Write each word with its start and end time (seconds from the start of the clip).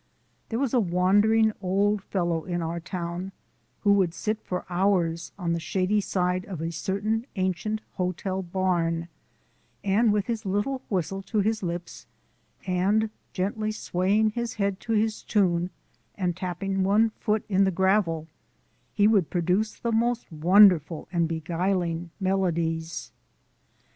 There 0.49 0.57
was 0.57 0.73
a 0.73 0.79
wandering 0.79 1.53
old 1.61 2.01
fellow 2.01 2.43
in 2.43 2.63
our 2.63 2.79
town 2.79 3.33
who 3.81 3.93
would 3.93 4.15
sit 4.15 4.41
for 4.41 4.65
hours 4.67 5.31
on 5.37 5.53
the 5.53 5.59
shady 5.59 6.01
side 6.01 6.43
of 6.45 6.59
a 6.59 6.71
certain 6.71 7.27
ancient 7.35 7.81
hotel 7.97 8.41
barn, 8.41 9.09
and 9.83 10.11
with 10.11 10.25
his 10.25 10.43
little 10.43 10.81
whistle 10.89 11.21
to 11.21 11.41
his 11.41 11.61
lips, 11.61 12.07
and 12.65 13.11
gently 13.31 13.71
swaying 13.71 14.31
his 14.31 14.55
head 14.55 14.79
to 14.79 14.93
his 14.93 15.21
tune 15.21 15.69
and 16.15 16.35
tapping 16.35 16.83
one 16.83 17.11
foot 17.11 17.45
in 17.47 17.63
the 17.63 17.69
gravel, 17.69 18.25
he 18.95 19.07
would 19.07 19.29
produce 19.29 19.75
the 19.75 19.91
most 19.91 20.31
wonderful 20.31 21.07
and 21.11 21.27
beguiling 21.27 22.09
melodies. 22.19 23.11